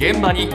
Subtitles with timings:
[0.00, 0.48] 現場に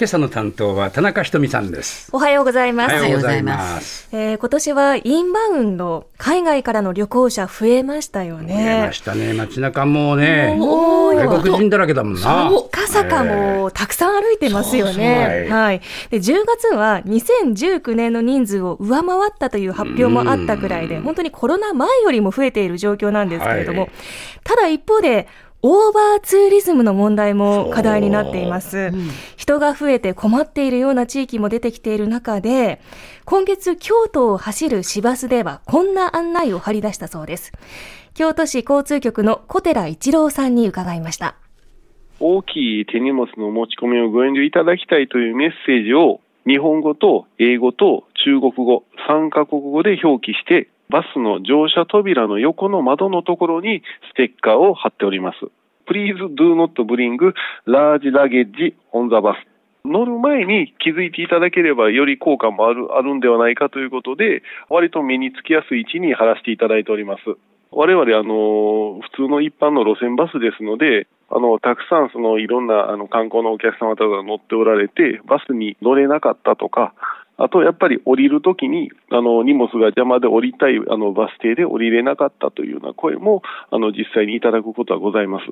[0.00, 2.08] 今朝の担当は田中ひとみさんです。
[2.12, 2.94] おはようございます。
[2.94, 4.08] おはようございます。
[4.12, 8.92] えー今年はインバウンド、海外からの旅行者増えましたよ見えねま。
[8.92, 9.34] したね。
[9.34, 12.46] 街中もうね、もう外国人だらけだもんな。
[12.46, 15.48] 赤坂もたくさん歩いてますよね。
[15.50, 15.80] はい。
[16.10, 23.90] で、10月は2019年の人数を上回ったという発表もあったくらいで、本当にコロナ前よりも増えている状況なんですけれども、はい
[24.44, 25.28] ただ一方で、
[25.60, 28.92] オーバーツーリズムの問題も課題になっています。
[29.36, 32.80] 人が増えて困っているような地域も出てきている中で、
[33.24, 37.52] 今月京都を走る市バスではこんな案内を張り出したそうです。
[38.14, 41.34] 京都市交通局の小寺一郎さんに伺いました。
[42.20, 55.38] 大きい手荷物の持ち込みをご遠慮いただきたいというメッセージを日本語と英語と中国語3カ国語で表記してバスの乗車扉の横の窓のところにステッカーを貼っております。
[55.86, 57.16] Please do not bring
[57.66, 59.34] large luggage on the bus.
[59.84, 67.22] 乗る前に気づいていただければより効果もあるあるんではないかということで割と目につきやすい位置に貼らせていただいております。
[67.70, 76.94] 我々、あの、普通の一般の路線バスですので、あの、たくさんそのいろんなあの観光のお客様方が乗っておられて、バスに乗れなかったとか、
[77.38, 85.46] あとやっぱり降りるときに、あの、荷物が邪魔で降りたい、あの、バス停で降りれなかったというような声も、あの、実際にいただくことはございます。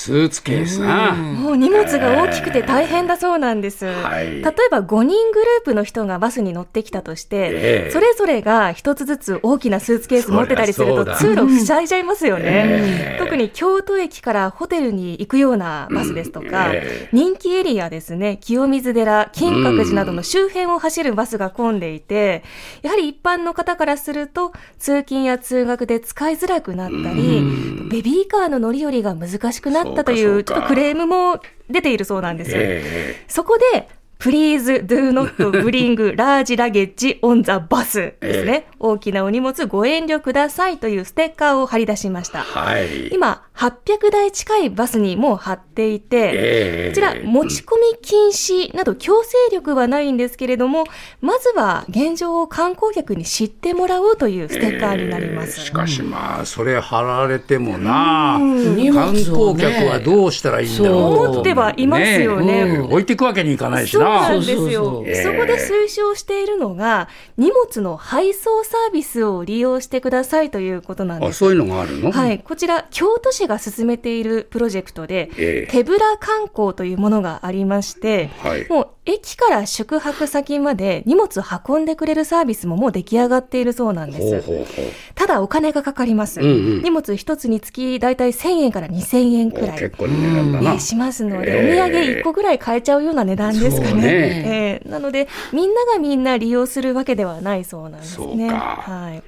[0.00, 1.12] スーツケースな。
[1.12, 3.84] もう荷物が大きくて大変だそうなんです。
[3.84, 4.30] はい。
[4.30, 7.90] 例えば5人グループの人がバスに乗ってきたとして、ええ。
[7.90, 12.44] それぞれが一つずつ大きなスーツケース持ってたりすると通路塞いじゃいますよね。
[12.46, 13.22] ええ。
[13.22, 16.76] 特に京都駅からホテルに行くようなバスですとか、うん。
[16.76, 22.42] ええ人気エリアですね、清水寺、金閣寺などの周辺を走るバスが混んでいて、
[22.80, 27.42] やはり一般の方からすると、通勤や通学で使いづらくなったり、
[27.90, 32.56] ベビーカーの乗り降りが難しくなったという、ちょっとクレームも出ているそうなんですよ。
[32.60, 33.88] えそこで、
[34.20, 38.66] Please do not bring large luggage on the bus ですね。
[38.78, 42.42] 大きなお荷物ご遠慮くださいというステッカーを貼り出しましたえ。
[42.42, 43.08] はい。
[43.14, 50.84] 今、800台近いバスにもう貼っていて、ええこちら、持ち込み禁止など強制力はないんですけれども、
[51.22, 55.60] まずは現状を観光客に知ってもらおうというステッカーになります。
[55.60, 64.09] しかしまあ、それ貼られてもな、荷物を観ね光客はどうしたらいいんだろうそう思ってはいますよねえ置いていくわけにいかないしな。
[64.18, 64.56] そうなんですよ。
[64.56, 64.70] そう
[65.06, 71.38] そうそうそこで推奨しているのが、荷物の配送サービスを利用してくださいということなんあ、です。
[71.38, 72.10] そういうのがあるの？
[72.12, 84.42] はい、こちら、京都市が進めているプロジェクトで、ええ手ぶら観光というものがありまして、はいもう駅から宿泊先まで荷物運んでくれるサービスももう出来上がっているそうなんです。
[84.42, 84.86] ほうほうほう。
[85.14, 86.40] ただお金がかかります。
[86.40, 89.70] うんうん荷物一つにつきだいたい1000円から2000円くらい。
[89.70, 90.72] お結構な値段だな。
[90.74, 94.82] ね、しますので、ええお土産1個ぐらい買えちゃうような値段ですかねね。
[94.82, 98.48] ええなので、みんながみんな利用するわけではないそうなんですね。
[98.50, 99.22] はい。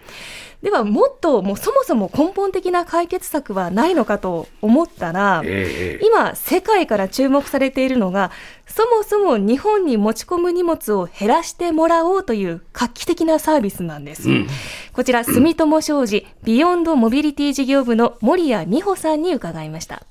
[0.62, 8.30] では、もっと、もうそもそも根本的な解決策はないのかと思ったら、え今、世界から注目されているのが、
[8.66, 14.30] そもそも日本に持ち込む荷物を減らしてもらおうという画期的なサービスなんです。
[14.30, 14.46] うん
[14.92, 20.04] こちら、住友商事ビヨンドモビリティ事業部の森谷美穂さんに伺いました。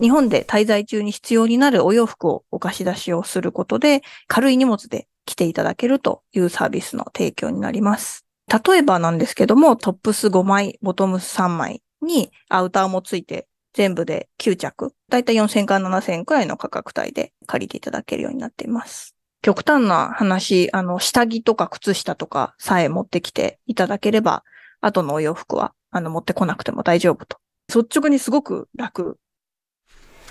[0.00, 8.24] 日本で滞在中に必要になるお洋服をお貸し出しをすることで、軽い荷物で来ていただけるというサービスの提供になります。
[8.48, 19.14] 例えばなんですけども、トップス5枚、ボトムス3枚にアウターもついて、全部で9着、だいたい4000から7000くらいの価格帯で借りていただけるようになっています。
[19.42, 24.44] 極端な話、あの、下着とか靴下とかさえ持ってきていただければ、
[24.80, 27.38] 後のお洋服は、あの、持ってこなくても大丈夫と。
[27.68, 29.18] 率直にすごく楽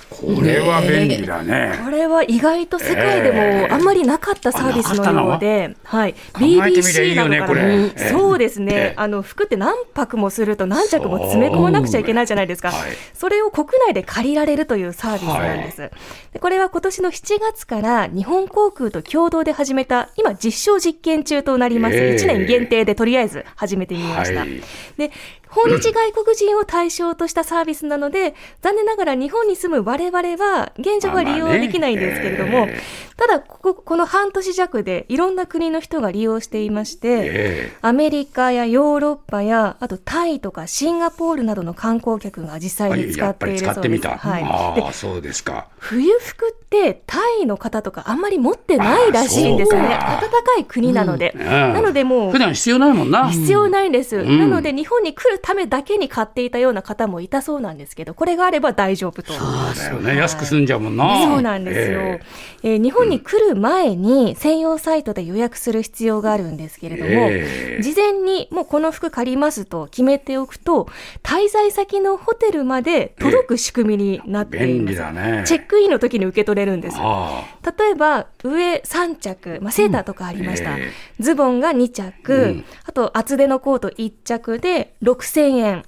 [0.09, 1.79] これは便利だね。
[1.83, 12.71] これは意外と世界でもあんまりなかったサービスのようで、はい、BBC などからそうですね、ええあの服って何泊もすると何着も詰め込まなくちゃいけないじゃないですか。
[12.71, 12.91] はい。
[13.13, 15.91] それを国内で借りられるというサービスなんです。
[16.33, 21.95] でこれは今年の7月から日本航空と共同で始めた、今実証実験中となります。
[21.95, 24.41] ええ1年限定でとりあえず始めてみました。
[24.41, 24.61] はい。
[24.97, 25.11] で、
[25.49, 32.81] 訪日外国人を対象としたサービスなので、 残念ながら日本に住む我々は現状は利用できないんですけれども、まあまあね
[33.17, 43.69] ただここ、この半年弱でいろんな国の人が利用していまして、えアメリカやヨーロッパや、あとタイとかシンガポールなどの観光客が実え際に使やっているそうです。
[43.69, 44.17] り使ってみた。
[44.17, 44.43] はい。
[44.43, 44.49] で
[44.83, 45.67] ああ、そうですか。
[45.79, 49.81] 冬服ってタイの方とかあんまり持ってないらしいんですね。
[49.81, 50.27] 暖か
[50.59, 51.33] い国なので。
[51.35, 53.29] うんなのでもう普段必要ないもんな。
[53.29, 54.21] 必要ないんです。
[54.21, 59.33] んなので日本に来るるためだけに買っていたような方もいたそうなんですけど、これがあれば大丈夫と。
[59.33, 60.17] そうだよね。
[60.17, 61.21] 安く済んじゃうもんな。
[61.21, 62.01] そうなんですよ。
[62.01, 70.89] えー、えー、日本に来る前に専用サイトで予約する必要があるんですけれども、えー、事前にもうこの服借りますと決めておくと、
[71.23, 74.97] 滞在先のホテルまで届く仕組みになっています。
[75.07, 76.97] ね、チェックインの時に受け取れるんです。
[76.97, 80.73] 例えば、上3着、まあ、セーターとかありました。
[80.73, 84.93] うんえー、ズボンが2着、うん、あと厚手のコート1着で
[85.27, 85.83] 6000円。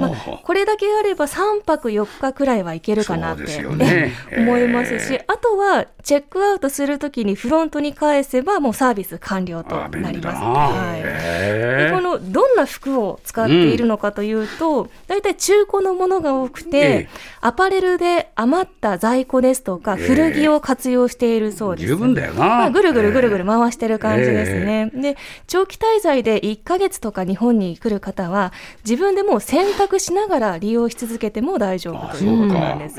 [0.00, 10.08] まあ、これだけあれば3泊4日くらいはいけるかなって、ね、 思いますし、あとはチェックアウトするときにフロントに返せばもうサービス完了とな。
[10.10, 10.42] ります。
[10.42, 17.08] はい、でこのどんな服を使っているのかというと、大、う、体、ん、中古のものが多くて、
[17.40, 21.88] アパレルで余った在庫ですとか、古着を活用しているそうです。
[21.88, 22.40] 十分だよな。
[22.40, 24.90] まあ、ぐるぐるぐるぐる回してる感じですね。
[24.94, 28.52] で、長期滞在で1ヶ月とか日本に来る方は、
[28.88, 32.96] 自分でもう選択しながら利用し続けても大丈夫ということなんです。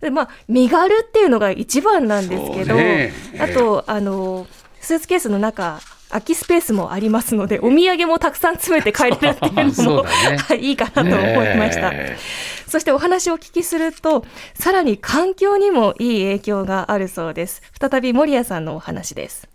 [0.00, 4.46] でまあ、身軽っていうのが一番なんですけど、ね、あと、あの、
[4.80, 10.10] スーツケースの中、空きスペースもありますので、お土産もたくさん詰めて帰れるっていうのも、ね、
[10.58, 11.92] いいかなと思いました。
[12.68, 14.24] そしてお話をお聞きすると、
[14.54, 17.62] さらに環境にもいい影響があるそうです。
[17.78, 19.53] 再び森谷さんのお話です。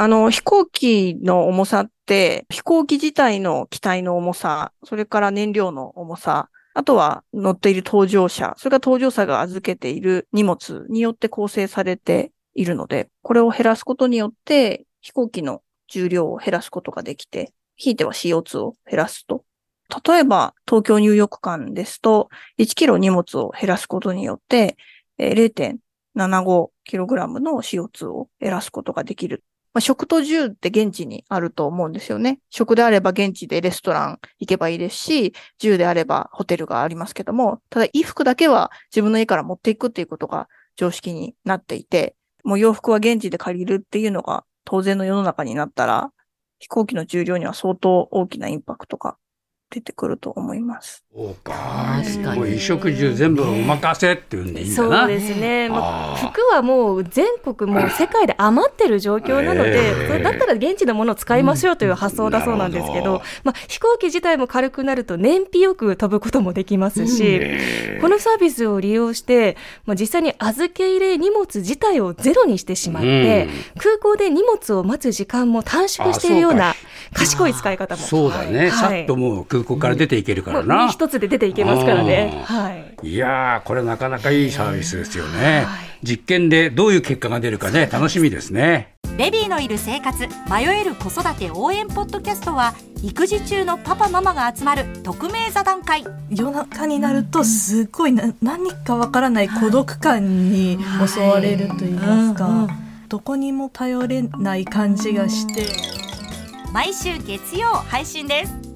[0.00, 19.44] あの、飛行機の重さって、飛行機自体の機体の重さ、それから燃料の重さ、あとは乗っている搭乗者、それから搭乗者が預けている荷物によって構成されているので、これを減らすことによって飛行機の重量を減らすことができて、ひいては CO2 を減らすと。
[20.06, 22.28] 例えば、東京ニューヨーク間ですと、
[22.58, 24.76] 1キロ荷物を減らすことによって、
[25.18, 29.42] 0.75キログラムの CO2 を減らすことができる。
[29.74, 32.40] まあ、食と銃って現地にあると思うんですよね。
[32.50, 46.12] 食であれば現地でレストラン行けばいいですし、銃であればホテルがありますけども、ただ衣服だけは自分の家から持っていくっていうことが常識になっていて、もう洋服は現地で借りるっていうのが当然の世の中になったら、
[46.58, 49.16] 飛行機の重量には相当大きなインパクトが
[49.70, 51.04] 出てくると思います。
[51.14, 51.52] そうか。
[52.02, 52.40] 確かに。
[52.40, 55.00] もう衣食住全部お任せっていうんでいいんだな。
[55.00, 55.68] そうですね。
[55.68, 76.74] まあ、服はもう全国もう世界で余ってる状況なので、えー、だったら現地のものを使いましょうという発想だそうなんですけど、うん、まあ飛行機自体も軽くなると燃費よく飛ぶこともできますし、えー、このサービスを利用して、まあ実際に預け入れ荷物自体をゼロにしてしまって、うん、空港で荷物を待つ時間も短縮しているような
[77.12, 78.02] 賢い使い方も。
[78.02, 78.60] そうだね。
[78.60, 80.84] はい、さっともう空港から出ていけるからな。
[80.84, 82.42] うん、一つで出ていけますからね。
[82.44, 82.70] は
[83.02, 83.08] い。
[83.08, 85.64] いやこれなかなかいいサービスですよね。
[85.66, 88.94] はい、実験でどういう結果が出るかね、楽しみですね。
[89.16, 102.68] ベビーのいる生活迷える子育て応援ポッドキャストは育児中のパパママが集まる匿名座談会夜中になるとすごいな何かわからない孤独感に襲われると言いますか、
[103.08, 105.66] どこにも頼れない感じがして。
[106.72, 108.67] 毎週月曜配信です